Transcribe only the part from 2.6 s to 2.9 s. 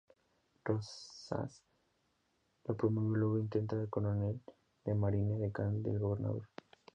lo